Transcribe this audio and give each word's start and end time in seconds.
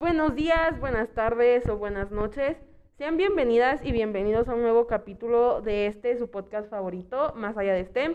Buenos 0.00 0.34
días, 0.34 0.80
buenas 0.80 1.10
tardes 1.12 1.68
o 1.68 1.76
buenas 1.76 2.10
noches. 2.10 2.56
Sean 2.96 3.18
bienvenidas 3.18 3.84
y 3.84 3.92
bienvenidos 3.92 4.48
a 4.48 4.54
un 4.54 4.62
nuevo 4.62 4.86
capítulo 4.86 5.60
de 5.60 5.88
este, 5.88 6.16
su 6.16 6.30
podcast 6.30 6.70
favorito, 6.70 7.34
Más 7.36 7.58
allá 7.58 7.74
de 7.74 7.84
STEM. 7.84 8.14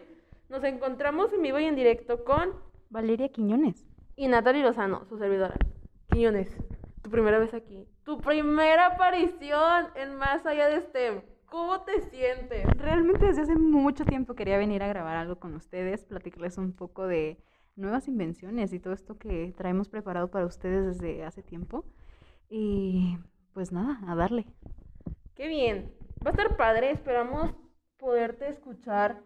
Nos 0.49 0.63
encontramos 0.63 1.31
en 1.31 1.43
vivo 1.43 1.59
y 1.59 1.65
en 1.65 1.75
directo 1.75 2.23
con 2.23 2.53
Valeria 2.89 3.29
Quiñones. 3.29 3.85
y 4.15 4.27
Natalie 4.27 4.63
Lozano, 4.63 5.05
su 5.05 5.19
servidora. 5.19 5.53
Quiñones, 6.09 6.57
tu 7.03 7.11
primera 7.11 7.37
vez 7.37 7.53
aquí. 7.53 7.87
Tu 8.03 8.19
primera 8.19 8.87
aparición 8.87 9.89
en 9.93 10.15
Más 10.15 10.43
allá 10.47 10.67
de 10.67 10.81
STEM. 10.81 11.21
¿Cómo 11.45 11.81
te 11.81 12.01
sientes? 12.01 12.65
Realmente 12.79 13.27
desde 13.27 13.43
hace 13.43 13.55
mucho 13.55 14.05
tiempo 14.05 14.33
quería 14.33 14.57
venir 14.57 14.81
a 14.81 14.87
grabar 14.87 15.17
algo 15.17 15.35
con 15.35 15.53
ustedes, 15.53 16.03
platicarles 16.05 16.57
un 16.57 16.73
poco 16.73 17.05
de 17.05 17.37
nuevas 17.75 18.07
invenciones 18.07 18.73
y 18.73 18.79
todo 18.79 18.93
esto 18.93 19.17
que 19.17 19.53
traemos 19.57 19.89
preparado 19.89 20.29
para 20.31 20.45
ustedes 20.45 20.85
desde 20.85 21.23
hace 21.25 21.43
tiempo. 21.43 21.85
Y 22.49 23.17
pues 23.53 23.71
nada, 23.71 23.99
a 24.07 24.15
darle. 24.15 24.45
Qué 25.35 25.47
bien. 25.47 25.93
Va 26.25 26.29
a 26.29 26.33
estar 26.33 26.55
padre. 26.57 26.91
Esperamos 26.91 27.53
poderte 27.97 28.47
escuchar 28.49 29.21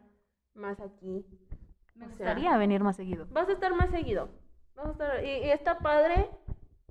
más 0.54 0.80
aquí. 0.80 1.26
Me 1.96 2.06
O 2.06 2.10
sea, 2.12 2.28
gustaría 2.28 2.58
venir 2.58 2.82
más 2.82 2.96
seguido. 2.96 3.28
Vas 3.32 3.50
a 3.50 3.54
estar 3.54 3.74
más 3.76 3.90
seguido. 3.92 4.30
Vas 4.76 4.88
a 4.88 4.92
estar... 4.92 5.24
y, 5.26 5.28
y 5.30 5.50
está 5.52 5.80
padre 5.80 6.30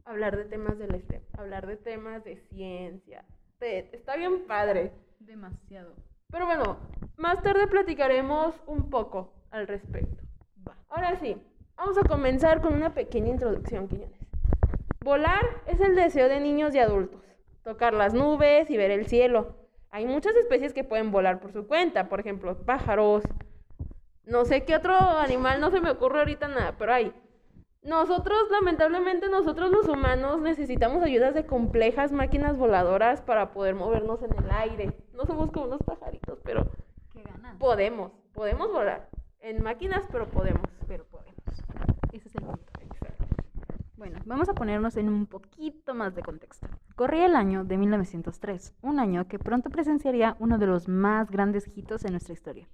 hablar 0.04 0.36
de 0.36 0.44
temas 0.44 0.78
del 0.78 0.94
STEM, 1.00 1.22
hablar 1.36 1.66
de 1.66 1.76
temas 1.76 2.24
de 2.24 2.36
ciencia. 2.36 3.24
Te- 3.58 3.94
Está 3.96 4.16
bien 4.16 4.46
padre. 4.46 4.92
Demasiado. 5.18 5.94
Pero 6.30 6.46
bueno, 6.46 6.78
más 7.16 7.42
tarde 7.42 7.66
platicaremos 7.66 8.54
un 8.66 8.90
poco 8.90 9.32
al 9.50 9.66
respecto. 9.66 10.22
Va. 10.66 10.76
Ahora 10.88 11.18
sí, 11.20 11.36
vamos 11.78 11.96
a 11.96 12.08
comenzar 12.08 12.60
con 12.60 12.74
una 12.74 12.92
pequeña 12.92 13.28
introducción, 13.28 13.88
Quiñones. 13.88 14.18
Volar 15.00 15.62
es 15.66 15.80
el 15.80 15.94
deseo 15.94 16.28
de 16.28 16.40
niños 16.40 16.74
y 16.74 16.78
adultos. 16.80 17.22
Tocar 17.62 17.94
las 17.94 18.12
nubes 18.12 18.68
y 18.68 18.76
ver 18.76 18.90
el 18.90 19.06
cielo. 19.06 19.56
Hay 19.90 20.04
muchas 20.04 20.34
especies 20.36 20.74
que 20.74 20.84
pueden 20.84 21.10
volar 21.10 21.40
por 21.40 21.52
su 21.52 21.66
cuenta, 21.66 22.08
por 22.08 22.20
ejemplo, 22.20 22.56
pájaros. 22.66 23.22
No 24.24 24.44
sé 24.44 24.64
qué 24.64 24.76
otro 24.76 24.94
animal, 24.94 25.60
no 25.60 25.70
se 25.70 25.80
me 25.80 25.90
ocurre 25.90 26.18
ahorita 26.18 26.48
nada, 26.48 26.74
pero 26.76 26.92
hay. 26.92 27.14
Nosotros, 27.82 28.38
lamentablemente, 28.50 29.30
nosotros 29.30 29.70
los 29.70 29.88
humanos 29.88 30.42
necesitamos 30.42 31.02
ayudas 31.02 31.32
de 31.32 31.46
complejas 31.46 32.12
máquinas 32.12 32.58
voladoras 32.58 33.22
para 33.22 33.52
poder 33.52 33.74
movernos 33.74 34.20
en 34.22 34.44
el 34.44 34.50
aire. 34.50 34.92
No 35.14 35.24
somos 35.24 35.52
como 35.52 35.66
unos 35.66 35.82
pajaritos, 35.84 36.38
pero 36.44 36.70
podemos, 37.58 38.12
podemos 38.34 38.70
volar. 38.70 39.08
En 39.40 39.62
máquinas. 39.62 40.02
Pero 40.12 40.28
podemos. 40.28 40.62
Ese 42.12 42.28
es 42.28 42.34
el 42.34 42.42
punto. 42.42 42.68
Bueno, 43.98 44.20
vamos 44.26 44.48
a 44.48 44.54
ponernos 44.54 44.96
en 44.96 45.08
un 45.08 45.26
poquito 45.26 45.92
más 45.92 46.14
de 46.14 46.22
contexto. 46.22 46.68
Corría 46.94 47.26
el 47.26 47.34
año 47.34 47.64
de 47.64 47.76
1903, 47.76 48.76
un 48.80 49.00
año 49.00 49.26
que 49.26 49.40
pronto 49.40 49.70
presenciaría 49.70 50.36
uno 50.38 50.56
de 50.56 50.68
los 50.68 50.86
más 50.86 51.28
grandes 51.32 51.68
hitos 51.74 52.04
en 52.04 52.12
nuestra 52.12 52.32
historia. 52.32 52.68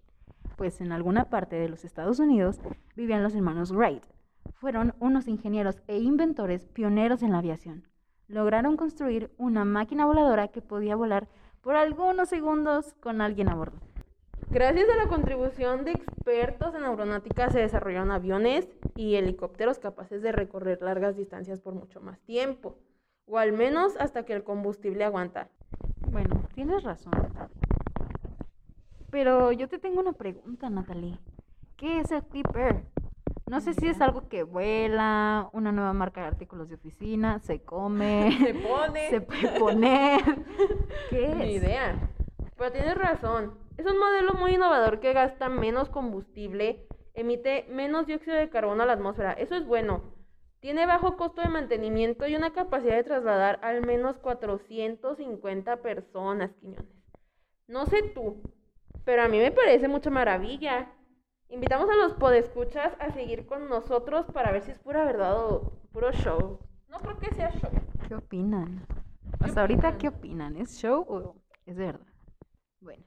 Pues 0.58 0.83
en 0.83 0.92
alguna 0.92 1.31
parte 1.31 1.56
de 1.56 1.70
los 1.70 1.86
Estados 1.86 2.19
Unidos 2.19 2.61
vivían 2.94 3.22
los 3.22 3.34
hermanos 3.34 3.72
Wright. 3.72 4.05
Fueron 4.53 4.92
unos 5.00 5.27
ingenieros 5.27 5.81
e 5.89 5.98
inventores 5.98 6.66
pioneros 6.66 7.22
en 7.22 7.33
la 7.33 7.38
aviación. 7.38 7.88
Lograron 8.28 8.77
construir 8.77 9.31
una 9.38 9.64
máquina 9.64 10.05
voladora 10.05 10.48
que 10.48 10.61
podía 10.61 10.94
volar 10.94 11.27
por 11.62 11.75
algunos 11.75 12.28
segundos 12.28 12.92
con 13.00 13.22
alguien 13.22 13.48
a 13.48 13.55
bordo. 13.55 13.81
Gracias 14.50 14.88
a 14.88 14.96
la 14.96 15.08
contribución 15.08 15.84
de 15.84 15.92
expertos 15.92 16.74
en 16.74 16.84
aeronáutica 16.84 17.50
se 17.50 17.60
desarrollaron 17.60 18.10
aviones 18.10 18.68
y 18.94 19.16
helicópteros 19.16 19.78
capaces 19.78 20.22
de 20.22 20.32
recorrer 20.32 20.80
largas 20.82 21.16
distancias 21.16 21.60
por 21.60 21.74
mucho 21.74 22.00
más 22.00 22.20
tiempo, 22.20 22.78
o 23.26 23.38
al 23.38 23.52
menos 23.52 23.96
hasta 23.96 24.24
que 24.24 24.32
el 24.32 24.44
combustible 24.44 25.04
aguanta. 25.04 25.48
Bueno, 26.10 26.42
tienes 26.54 26.84
razón. 26.84 27.12
Pero 29.10 29.52
yo 29.52 29.68
te 29.68 29.78
tengo 29.78 30.00
una 30.00 30.12
pregunta, 30.12 30.70
Natalie. 30.70 31.19
¿Qué 31.76 32.00
es 32.00 32.10
el 32.12 32.22
Clipper? 32.25 32.84
No 33.47 33.60
sé 33.60 33.75
si 33.75 33.88
es 33.88 34.00
algo 34.00 34.28
que 34.28 34.42
vuela, 34.42 35.48
una 35.53 35.70
nueva 35.72 35.92
marca 35.92 36.22
de 36.22 36.28
artículos 36.28 36.69
de 36.69 36.76
oficina, 36.76 37.38
se 37.41 37.60
come, 37.62 38.36
Se 38.44 38.54
pone. 38.69 39.10
se 39.10 39.20
puede 39.20 39.59
poner. 39.59 40.20
¿Qué 41.10 41.30
es? 41.30 41.36
Ni 41.36 41.53
idea. 41.54 42.09
Pero 42.56 42.72
tienes 42.72 42.94
razón. 42.97 43.63
Es 43.76 43.86
un 43.86 43.98
modelo 43.98 44.34
muy 44.34 44.54
innovador 44.54 45.00
que 45.00 45.12
gasta 45.12 45.48
menos 45.48 45.88
combustible, 45.88 46.86
emite 47.12 47.66
menos 47.70 48.06
dióxido 48.06 48.36
de 48.36 48.48
carbono 48.48 48.84
a 48.84 48.86
la 48.86 48.92
atmósfera. 48.92 49.32
Eso 49.32 49.56
es 49.56 49.66
bueno. 49.66 50.14
Tiene 50.60 50.86
bajo 50.86 51.16
costo 51.16 51.42
de 51.42 51.48
mantenimiento 51.48 52.26
y 52.26 52.36
una 52.36 52.52
capacidad 52.52 52.96
de 52.96 53.04
trasladar 53.04 53.58
al 53.62 53.84
menos 53.84 54.18
450 54.18 55.82
personas, 55.82 56.52
Quiñones. 56.54 57.04
No 57.66 57.86
sé 57.86 58.02
tú, 58.02 58.40
pero 59.04 59.22
a 59.22 59.28
mí 59.28 59.38
me 59.38 59.50
parece 59.50 59.88
mucha 59.88 60.08
maravilla. 60.08 60.92
Invitamos 61.48 61.91
a 61.91 61.96
los 61.96 62.14
podescuchas 62.14 62.94
a 62.98 63.10
seguir 63.10 63.46
con 63.46 63.68
nosotros 63.68 64.26
para 64.32 64.52
ver 64.52 64.62
si 64.62 64.70
es 64.70 64.78
pura 64.78 65.04
verdad 65.04 65.36
o 65.38 65.72
puro 65.92 66.12
show. 66.12 66.60
No 66.88 66.98
creo 66.98 67.18
que 67.18 67.34
sea 67.34 67.50
show. 67.50 67.70
¿Qué 68.08 68.14
opinan? 68.14 68.86
¿Qué 69.38 69.46
Hasta 69.46 69.60
ahorita? 69.62 69.98
¿qué 69.98 70.08
opinan? 70.08 70.56
¿Es 70.56 70.78
show 70.80 71.04
o 71.08 71.36
es 71.66 71.76
verdad? 71.76 72.06
Bueno, 72.80 73.04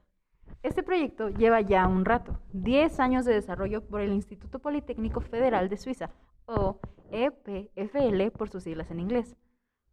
este 0.64 0.84
proyecto 0.84 1.30
lleva 1.30 1.62
ya 1.62 1.88
un 1.88 2.06
rato, 2.06 2.40
10 2.54 3.00
años 3.00 3.26
de 3.26 3.34
desarrollo 3.34 3.86
por 3.86 4.02
el 4.02 4.12
Instituto 4.12 4.60
Politécnico 4.60 5.22
Federal 5.22 5.70
de 5.70 5.78
Suiza, 5.78 6.10
o 6.46 6.80
EPFL 7.12 8.32
por 8.38 8.50
sus 8.50 8.64
siglas 8.64 8.90
en 8.92 9.00
inglés, 9.00 9.36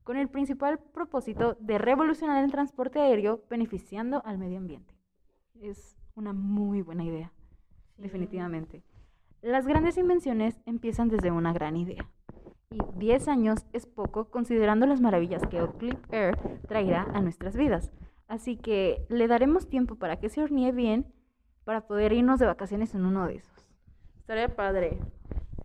con 0.03 0.17
el 0.17 0.29
principal 0.29 0.79
propósito 0.79 1.57
de 1.61 1.79
revolucionar 1.79 2.45
el 2.45 2.51
transporte 2.51 3.01
aéreo 3.01 3.45
beneficiando 3.49 4.23
al 4.25 4.39
medio 4.39 4.59
ambiente. 4.59 4.95
Es 5.61 5.97
una 6.15 6.33
muy 6.33 6.83
buena 6.83 7.05
idea, 7.05 7.33
definitivamente. 7.97 8.83
Las 9.43 9.67
grandes 9.67 9.99
invenciones 9.99 10.61
empiezan 10.67 11.09
desde 11.09 11.31
una 11.31 11.53
gran 11.53 11.77
idea. 11.77 12.09
Y 12.71 12.79
10 12.97 13.29
años 13.29 13.67
es 13.73 13.87
poco 13.87 14.31
considerando 14.31 14.87
las 14.87 15.01
maravillas 15.01 15.47
que 15.47 15.65
Clip 15.79 15.99
Air 16.13 16.37
traerá 16.67 17.03
a 17.13 17.21
nuestras 17.21 17.57
vidas. 17.57 17.93
Así 18.35 18.57
que 18.57 19.07
le 19.09 19.29
daremos 19.29 19.69
tiempo 19.69 19.95
para 19.95 20.19
que 20.19 20.29
se 20.29 20.43
hornee 20.43 20.73
bien 20.73 21.07
para 21.63 21.87
poder 21.87 22.13
irnos 22.13 22.41
de 22.41 22.47
vacaciones 22.47 22.93
en 22.97 23.07
uno 23.07 23.29
de 23.29 23.37
esos. 23.37 23.71
Estaría 24.19 24.57
padre. 24.57 24.99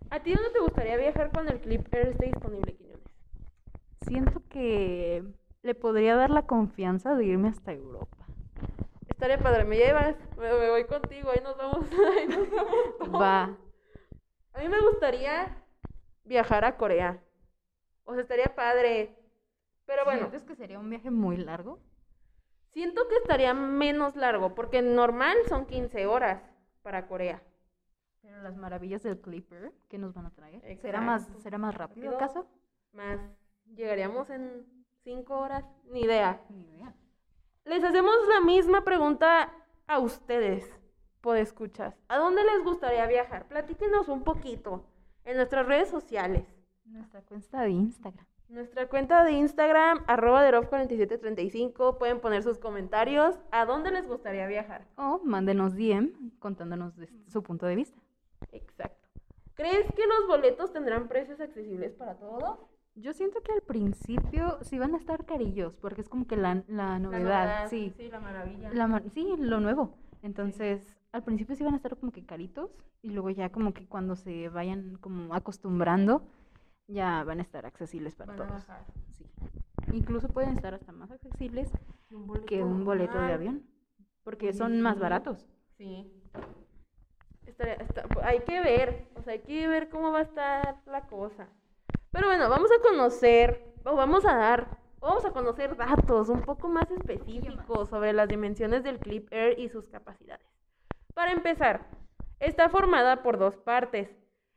¿A 0.08 0.20
ti 0.20 0.32
dónde 0.32 0.50
te 0.50 0.60
gustaría 0.60 0.96
viajar 0.96 1.32
cuando 1.32 1.50
el 1.50 1.60
Clip 1.60 1.92
esté 1.92 2.26
disponible, 2.26 2.76
Quiñones? 2.76 3.02
Siento 4.02 4.40
que 4.48 5.24
le 5.62 5.74
podría 5.74 6.14
dar 6.14 6.30
la 6.30 6.46
confianza 6.46 7.16
de 7.16 7.24
irme 7.24 7.48
hasta 7.48 7.72
Europa. 7.72 8.24
Estaría 9.08 9.38
padre, 9.38 9.64
¿me 9.64 9.76
llevas? 9.76 10.14
Me, 10.38 10.52
me 10.52 10.70
voy 10.70 10.84
contigo, 10.84 11.28
ahí 11.32 11.40
nos 11.42 11.56
vamos. 11.56 11.86
Ahí 12.16 12.28
nos 12.28 12.48
vamos. 12.52 13.20
Va. 13.20 13.42
A 14.52 14.60
mí 14.60 14.68
me 14.68 14.80
gustaría 14.80 15.56
viajar 16.22 16.64
a 16.64 16.76
Corea. 16.76 17.20
O 18.04 18.12
sea, 18.12 18.22
estaría 18.22 18.54
padre. 18.54 19.16
Pero 19.86 20.04
bueno, 20.04 20.20
¿Sientes 20.20 20.44
que 20.44 20.54
sería 20.54 20.78
un 20.78 20.88
viaje 20.88 21.10
muy 21.10 21.36
largo? 21.36 21.80
Siento 22.72 23.06
que 23.08 23.16
estaría 23.16 23.54
menos 23.54 24.16
largo, 24.16 24.54
porque 24.54 24.82
normal 24.82 25.36
son 25.48 25.66
15 25.66 26.06
horas 26.06 26.42
para 26.82 27.06
Corea. 27.06 27.42
Pero 28.22 28.42
las 28.42 28.56
maravillas 28.56 29.02
del 29.02 29.20
Clipper, 29.20 29.72
¿qué 29.88 29.98
nos 29.98 30.14
van 30.14 30.26
a 30.26 30.30
traer? 30.30 30.78
¿Será 30.78 31.00
más. 31.00 31.28
¿Será 31.42 31.58
más 31.58 31.74
rápido 31.74 32.14
acaso? 32.14 32.46
Más, 32.92 33.20
llegaríamos 33.74 34.30
en 34.30 34.66
5 35.04 35.38
horas, 35.38 35.64
ni 35.84 36.02
idea. 36.02 36.40
Ni 36.50 36.62
idea. 36.62 36.94
Les 37.64 37.82
hacemos 37.84 38.14
la 38.28 38.40
misma 38.40 38.84
pregunta 38.84 39.52
a 39.86 39.98
ustedes, 39.98 40.70
podescuchas. 41.20 41.96
¿A 42.08 42.18
dónde 42.18 42.42
les 42.44 42.64
gustaría 42.64 43.06
viajar? 43.06 43.46
Platíquenos 43.48 44.08
un 44.08 44.22
poquito 44.24 44.86
en 45.24 45.36
nuestras 45.36 45.66
redes 45.66 45.88
sociales. 45.88 46.44
Nuestra 46.84 47.22
cuenta 47.22 47.62
de 47.62 47.70
Instagram. 47.70 48.26
Nuestra 48.50 48.88
cuenta 48.88 49.22
de 49.22 49.30
Instagram, 49.30 50.02
arroba 50.08 50.44
derof4735, 50.44 51.98
pueden 51.98 52.18
poner 52.20 52.42
sus 52.42 52.58
comentarios. 52.58 53.38
¿A 53.52 53.64
dónde 53.64 53.92
les 53.92 54.08
gustaría 54.08 54.44
viajar? 54.48 54.88
O 54.96 55.20
mándenos 55.22 55.76
DM 55.76 56.32
contándonos 56.40 56.96
de 56.96 57.08
su 57.28 57.44
punto 57.44 57.66
de 57.66 57.76
vista. 57.76 57.96
Exacto. 58.50 59.08
¿Crees 59.54 59.86
que 59.94 60.02
los 60.04 60.26
boletos 60.26 60.72
tendrán 60.72 61.06
precios 61.06 61.40
accesibles 61.40 61.92
para 61.92 62.16
todos? 62.16 62.58
Yo 62.96 63.12
siento 63.12 63.40
que 63.40 63.52
al 63.52 63.60
principio 63.60 64.58
sí 64.62 64.80
van 64.80 64.94
a 64.94 64.98
estar 64.98 65.24
carillos, 65.26 65.76
porque 65.76 66.00
es 66.00 66.08
como 66.08 66.26
que 66.26 66.36
la, 66.36 66.64
la 66.66 66.86
La 66.86 66.98
novedad, 66.98 67.68
sí. 67.68 67.94
Sí, 67.96 68.08
la 68.08 68.18
maravilla. 68.18 68.70
La 68.72 69.02
sí, 69.14 69.32
lo 69.38 69.60
nuevo. 69.60 69.94
Entonces, 70.22 70.98
al 71.12 71.22
principio 71.22 71.54
sí 71.54 71.62
van 71.62 71.74
a 71.74 71.76
estar 71.76 71.96
como 71.96 72.10
que 72.10 72.26
caritos 72.26 72.72
y 73.00 73.10
luego 73.10 73.30
ya 73.30 73.50
como 73.50 73.74
que 73.74 73.86
cuando 73.86 74.16
se 74.16 74.48
vayan 74.48 74.96
como 75.00 75.34
acostumbrando, 75.34 76.24
ya 76.92 77.24
van 77.24 77.38
a 77.38 77.42
estar 77.42 77.66
accesibles 77.66 78.14
para 78.14 78.34
Van 78.34 78.48
todos. 78.48 78.66
Sí. 79.12 79.26
Incluso 79.92 80.28
pueden 80.28 80.56
estar 80.56 80.74
hasta 80.74 80.92
más 80.92 81.10
accesibles 81.10 81.70
Que 82.08 82.14
un 82.16 82.26
boleto 82.26 82.46
que 82.46 82.62
un 82.62 82.84
boleto 82.84 83.18
de 83.20 83.32
avión, 83.32 83.66
porque 84.24 84.52
son 84.52 84.80
más 84.80 84.98
baratos. 84.98 85.48
Sí. 85.76 86.12
Estaría- 87.46 87.74
está- 87.74 88.04
hay 88.22 88.40
que 88.40 88.60
ver, 88.60 89.08
o 89.16 89.22
sea, 89.22 89.32
hay 89.34 89.40
que 89.40 89.66
ver 89.68 89.88
cómo 89.88 90.12
va 90.12 90.18
a 90.20 90.22
estar 90.22 90.80
la 90.86 91.02
cosa. 91.06 91.48
Pero 92.10 92.26
bueno, 92.28 92.48
vamos 92.48 92.70
a 92.70 92.80
conocer 92.82 93.74
o 93.84 93.96
vamos 93.96 94.24
a 94.24 94.36
dar, 94.36 94.78
vamos 95.00 95.24
a 95.24 95.30
conocer 95.32 95.76
datos 95.76 96.28
un 96.28 96.42
poco 96.42 96.68
más 96.68 96.90
específicos 96.90 97.88
sobre 97.88 98.12
las 98.12 98.28
dimensiones 98.28 98.82
del 98.84 98.98
Clip 98.98 99.26
Air 99.32 99.58
y 99.58 99.68
sus 99.68 99.88
capacidades. 99.88 100.46
Para 101.14 101.32
empezar, 101.32 101.86
está 102.38 102.68
formada 102.68 103.22
por 103.22 103.38
dos 103.38 103.56
partes. 103.56 104.08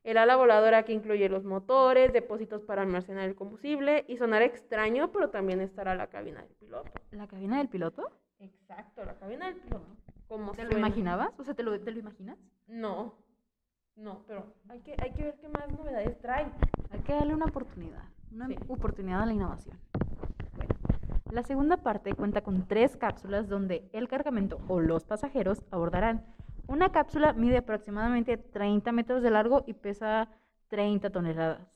El 0.03 0.17
ala 0.17 0.35
voladora 0.35 0.83
que 0.83 0.91
incluye 0.91 1.29
los 1.29 1.45
motores, 1.45 2.11
depósitos 2.11 2.61
para 2.63 2.81
almacenar 2.81 3.27
el 3.27 3.35
combustible 3.35 4.03
y 4.09 4.17
sonar 4.17 4.41
extraño, 4.41 5.11
pero 5.11 5.29
también 5.29 5.61
estará 5.61 5.95
la 5.95 6.07
cabina 6.07 6.41
del 6.41 6.51
piloto. 6.55 6.91
¿La 7.11 7.27
cabina 7.27 7.57
del 7.59 7.69
piloto? 7.69 8.09
Exacto, 8.39 9.05
la 9.05 9.15
cabina 9.15 9.45
del 9.45 9.55
piloto. 9.55 9.85
Como 10.27 10.51
¿Te 10.51 10.63
lo 10.63 10.71
suena. 10.71 10.87
imaginabas? 10.87 11.39
O 11.39 11.43
sea, 11.45 11.53
¿te 11.53 11.63
lo, 11.63 11.79
te 11.79 11.91
lo 11.91 11.99
imaginas? 11.99 12.37
No, 12.67 13.13
no, 13.95 14.23
pero 14.27 14.45
hay 14.67 14.79
que, 14.81 14.93
hay 15.01 15.11
que 15.11 15.23
ver 15.23 15.35
qué 15.39 15.47
más 15.47 15.71
novedades 15.71 16.19
trae. 16.19 16.47
Hay 16.91 16.99
que 17.01 17.13
darle 17.13 17.33
una 17.35 17.45
oportunidad, 17.45 18.03
una 18.31 18.47
Sí. 18.47 18.55
oportunidad 18.67 19.21
a 19.21 19.25
la 19.25 19.33
innovación. 19.33 19.79
Bueno, 20.57 20.75
la 21.31 21.43
segunda 21.43 21.77
parte 21.77 22.13
cuenta 22.13 22.41
con 22.41 22.67
tres 22.67 22.97
cápsulas 22.97 23.47
donde 23.47 23.87
el 23.93 24.09
cargamento 24.09 24.59
o 24.67 24.81
los 24.81 25.05
pasajeros 25.05 25.63
abordarán. 25.71 26.25
Una 26.67 26.91
cápsula 26.91 27.33
mide 27.33 27.57
aproximadamente 27.57 28.37
30 28.37 28.91
metros 28.91 29.21
de 29.21 29.31
largo 29.31 29.63
y 29.67 29.73
pesa 29.73 30.29
30 30.69 31.09
toneladas. 31.09 31.67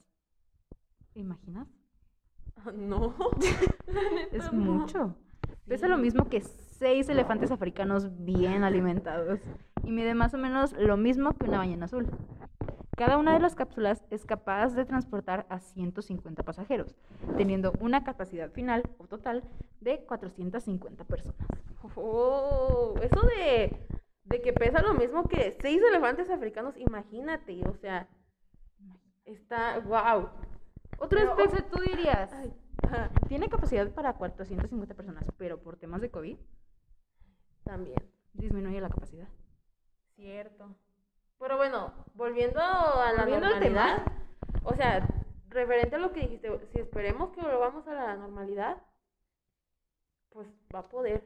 ¿Te 1.13 1.19
imaginas? 1.19 1.67
Ah, 2.55 2.71
No, 2.73 3.15
Es 4.31 4.51
mucho. 4.53 5.15
Pesa 5.67 5.87
lo 5.87 5.97
mismo 5.97 6.29
que 6.29 6.41
seis 6.41 7.09
elefantes 7.09 7.51
africanos 7.51 8.23
bien 8.23 8.63
alimentados 8.63 9.39
y 9.83 9.91
mide 9.91 10.13
más 10.15 10.33
o 10.33 10.37
menos 10.37 10.73
lo 10.73 10.97
mismo 10.97 11.33
que 11.33 11.45
una 11.45 11.59
ballena 11.59 11.85
azul. 11.85 12.07
Cada 12.95 13.17
una 13.17 13.33
de 13.33 13.39
las 13.39 13.53
cápsulas 13.53 14.03
es 14.09 14.25
capaz 14.25 14.73
de 14.73 14.83
transportar 14.83 15.45
a 15.49 15.59
150 15.59 16.41
pasajeros, 16.41 16.95
teniendo 17.37 17.71
una 17.79 18.03
capacidad 18.03 18.49
final 18.49 18.81
o 18.97 19.05
total 19.05 19.43
de 19.81 19.99
450 19.99 21.03
personas. 21.03 21.47
Oh, 21.95 22.95
eso 22.99 23.21
de, 23.27 23.79
de 24.27 24.41
que 24.41 24.53
pesa 24.53 24.81
lo 24.81 24.93
mismo 24.93 25.27
que 25.27 25.57
seis 25.61 25.81
elefantes 25.83 26.29
africanos, 26.29 26.75
imagínate, 26.77 27.67
o 27.67 27.75
sea, 27.75 28.07
está, 29.25 29.79
wow. 29.79 30.29
Otro 30.97 31.19
Pero, 31.19 31.31
o 31.35 31.45
aspecto, 31.45 31.49
sea, 31.49 31.69
tú 31.69 31.79
dirías, 31.81 32.33
Ay, 32.33 32.53
ajá, 32.83 33.11
tiene 33.27 33.49
capacidad 33.49 33.89
para 33.93 34.13
450 34.13 34.95
personas, 34.95 35.23
pero 35.37 35.61
por 35.61 35.77
temas 35.77 36.01
de 36.01 36.11
COVID 36.11 36.37
también, 37.63 37.97
disminuye 38.33 38.81
la 38.81 38.89
capacidad. 38.89 39.29
cierto. 40.15 40.75
Pero 41.39 41.57
bueno, 41.57 41.93
volviendo 42.15 42.59
a 42.59 43.13
la 43.13 43.25
Volviendo 43.25 43.47
al 43.47 43.59
tema. 43.59 43.97
normalidad, 43.97 44.05
o 44.63 44.75
sea, 44.75 45.07
referente 45.49 45.95
a 45.95 45.99
lo 45.99 46.11
que 46.11 46.21
dijiste, 46.21 46.67
si 46.71 46.79
esperemos 46.79 47.31
que 47.31 47.41
volvamos 47.41 47.87
a 47.87 47.93
la 47.93 48.15
normalidad, 48.15 48.81
pues 50.29 50.47
va 50.73 50.79
a 50.79 50.89
poder, 50.89 51.23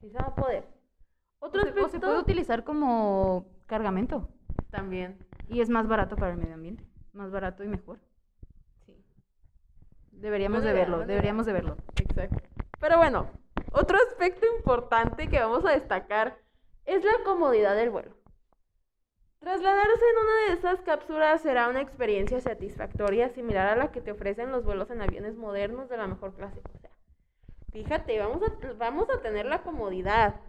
sí 0.00 0.10
se 0.10 0.18
va 0.18 0.28
a 0.28 0.34
poder. 0.34 0.77
Otro 1.40 1.60
O 1.60 1.64
se, 1.64 1.70
o 1.70 1.74
se 1.74 1.80
aspecto 1.80 2.00
puede 2.00 2.18
utilizar 2.20 2.64
como 2.64 3.46
cargamento 3.66 4.28
también, 4.70 5.18
y 5.48 5.60
es 5.60 5.70
más 5.70 5.86
barato 5.88 6.16
para 6.16 6.32
el 6.32 6.38
medio 6.38 6.54
ambiente, 6.54 6.84
más 7.12 7.30
barato 7.30 7.64
y 7.64 7.68
mejor. 7.68 8.00
sí. 8.86 8.94
Deberíamos 10.12 10.62
de 10.62 10.72
verlo, 10.72 11.06
deberíamos 11.06 11.46
de 11.46 11.52
verlo. 11.52 11.76
Exacto. 11.96 12.42
Pero 12.80 12.96
bueno, 12.96 13.30
otro 13.72 13.96
aspecto 14.08 14.46
importante 14.56 15.28
que 15.28 15.40
vamos 15.40 15.64
a 15.64 15.70
destacar 15.70 16.38
es 16.84 17.04
la 17.04 17.12
comodidad 17.24 17.76
del 17.76 17.90
vuelo. 17.90 18.12
Trasladarse 19.40 20.04
en 20.12 20.18
una 20.18 20.46
de 20.46 20.52
estas 20.54 20.80
cápsulas 20.80 21.42
será 21.42 21.68
una 21.68 21.80
experiencia 21.80 22.40
satisfactoria 22.40 23.28
similar 23.28 23.68
a 23.68 23.76
la 23.76 23.92
que 23.92 24.00
te 24.00 24.10
ofrecen 24.10 24.50
los 24.50 24.64
vuelos 24.64 24.90
en 24.90 25.00
aviones 25.00 25.36
modernos 25.36 25.88
de 25.88 25.96
la 25.96 26.08
mejor 26.08 26.34
clase. 26.34 26.60
O 26.74 26.78
sea, 26.78 26.90
fíjate, 27.70 28.18
vamos 28.18 28.42
a, 28.42 28.72
vamos 28.74 29.08
a 29.10 29.20
tener 29.22 29.46
la 29.46 29.62
comodidad. 29.62 30.40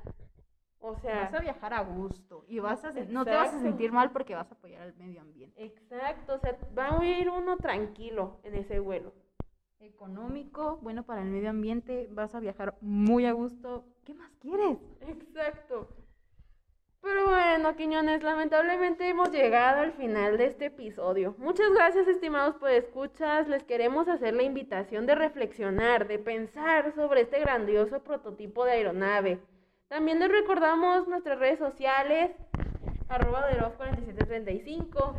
O 0.82 0.96
sea, 0.96 1.24
Vas 1.24 1.34
a 1.34 1.40
viajar 1.40 1.74
a 1.74 1.82
gusto 1.82 2.46
y 2.48 2.60
vas 2.60 2.84
a 2.86 2.92
no 3.10 3.26
te 3.26 3.32
vas 3.32 3.54
a 3.54 3.60
sentir 3.60 3.92
mal 3.92 4.12
porque 4.12 4.34
vas 4.36 4.50
a 4.50 4.56
apoyar 4.56 4.82
al 4.82 4.96
medio 4.96 5.22
ambiente. 5.22 5.62
exacto, 5.64 6.36
o 6.36 6.40
sea, 6.40 6.58
va 6.78 6.98
a 6.98 7.06
ir 7.06 7.30
uno 7.30 7.58
tranquilo 7.58 8.40
en 8.44 8.56
ese 8.56 8.80
vuelo. 8.80 9.14
Económico, 9.80 10.80
bueno 10.82 11.04
para 11.04 11.22
el 11.22 11.30
medio 11.30 11.50
ambiente, 11.50 12.08
vas 12.12 12.34
a 12.36 12.40
viajar 12.40 12.78
muy 12.82 13.26
a 13.26 13.34
gusto. 13.34 13.86
¿Qué 14.06 14.14
más 14.14 14.32
quieres? 14.40 14.78
Exacto. 15.02 15.90
Pero 17.02 17.28
bueno, 17.28 17.76
Quiñones, 17.78 18.24
lamentablemente 18.24 19.08
hemos 19.08 19.32
llegado 19.32 19.82
al 19.82 19.94
final 19.94 20.38
de 20.38 20.48
este 20.48 20.66
episodio. 20.66 21.34
Muchas 21.38 21.72
gracias, 21.74 22.08
estimados 22.10 22.56
por 22.56 22.72
escuchas. 22.72 23.48
Les 23.48 23.64
queremos 23.64 24.10
hacer 24.10 24.34
la 24.34 24.44
invitación 24.44 25.06
de 25.06 25.16
reflexionar, 25.16 26.08
de 26.08 26.20
pensar 26.20 26.94
sobre 26.96 27.22
este 27.22 27.40
grandioso 27.40 28.04
prototipo 28.04 28.66
de 28.66 28.72
aeronave. 28.74 29.40
También 29.90 30.20
les 30.20 30.30
recordamos 30.30 31.08
nuestras 31.08 31.40
redes 31.40 31.58
sociales, 31.58 32.30
arroba 33.08 33.48
de 33.48 33.56
4735. 33.56 35.16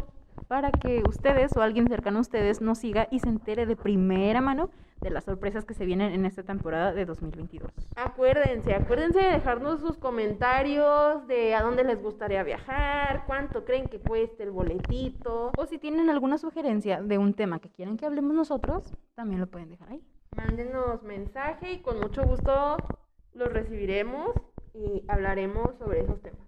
Para 0.46 0.70
que 0.70 1.02
ustedes 1.08 1.56
o 1.56 1.62
alguien 1.62 1.88
cercano 1.88 2.18
a 2.18 2.20
ustedes 2.20 2.60
nos 2.60 2.78
siga 2.78 3.08
y 3.10 3.18
se 3.18 3.28
entere 3.28 3.66
de 3.66 3.74
primera 3.74 4.40
mano 4.40 4.70
de 5.00 5.10
las 5.10 5.24
sorpresas 5.24 5.64
que 5.64 5.74
se 5.74 5.84
vienen 5.86 6.12
en 6.12 6.24
esta 6.24 6.44
temporada 6.44 6.92
de 6.92 7.04
2022. 7.04 7.68
Acuérdense, 7.96 8.72
acuérdense 8.72 9.18
de 9.18 9.32
dejarnos 9.32 9.80
sus 9.80 9.96
comentarios 9.96 11.26
de 11.26 11.52
a 11.56 11.62
dónde 11.62 11.82
les 11.82 12.00
gustaría 12.00 12.44
viajar, 12.44 13.24
cuánto 13.26 13.64
creen 13.64 13.88
que 13.88 13.98
cueste 13.98 14.44
el 14.44 14.52
boletito. 14.52 15.50
O 15.58 15.66
si 15.66 15.78
tienen 15.78 16.10
alguna 16.10 16.38
sugerencia 16.38 17.02
de 17.02 17.18
un 17.18 17.34
tema 17.34 17.58
que 17.58 17.70
quieran 17.70 17.96
que 17.96 18.06
hablemos 18.06 18.34
nosotros, 18.34 18.94
también 19.16 19.40
lo 19.40 19.48
pueden 19.48 19.68
dejar 19.68 19.88
ahí. 19.90 20.04
Mándenos 20.36 21.02
mensaje 21.02 21.72
y 21.72 21.82
con 21.82 21.98
mucho 21.98 22.22
gusto 22.22 22.76
los 23.32 23.52
recibiremos 23.52 24.30
y 24.74 25.04
hablaremos 25.08 25.76
sobre 25.78 26.00
esos 26.00 26.20
temas. 26.20 26.40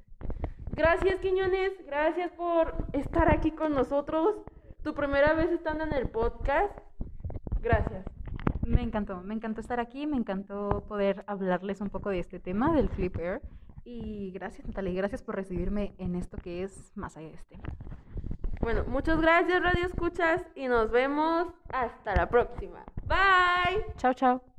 Gracias, 0.71 1.21
Quiñones. 1.21 1.73
Gracias 1.87 2.33
por 2.33 2.75
estar 2.93 3.33
aquí 3.33 3.51
con 3.51 3.75
nosotros. 3.75 4.37
Tu 4.83 4.95
primera 4.95 5.35
vez 5.35 5.51
estando 5.51 5.85
en 5.85 5.93
el 5.93 6.09
podcast. 6.09 6.77
Gracias. 7.61 8.05
Me 8.67 8.83
encantó, 8.83 9.21
me 9.23 9.35
encantó 9.35 9.61
estar 9.61 9.81
aquí, 9.81 10.07
me 10.07 10.17
encantó 10.17 10.85
poder 10.89 11.25
hablarles 11.27 11.81
un 11.81 11.91
poco 11.91 12.11
de 12.11 12.21
este 12.21 12.41
tema 12.41 12.73
del 12.73 12.89
Flip 12.89 13.17
Air. 13.17 13.43
Y 13.85 14.31
gracias, 14.33 14.67
Natalia, 14.67 14.93
y 14.93 14.97
gracias 14.97 15.23
por 15.23 15.35
recibirme 15.35 15.95
en 15.99 16.15
esto 16.15 16.37
que 16.37 16.63
es 16.63 16.93
más 16.97 17.17
allá 17.17 17.29
de 17.29 17.35
este. 17.35 17.59
Bueno, 18.61 18.85
muchas 18.87 19.21
gracias, 19.21 19.61
Radio 19.61 19.87
Escuchas, 19.87 20.47
y 20.55 20.69
nos 20.69 20.93
vemos 20.93 21.49
hasta 21.73 22.15
la 22.15 22.29
próxima. 22.29 22.85
Bye. 23.09 23.85
Chao, 23.97 24.15
chao. 24.15 24.52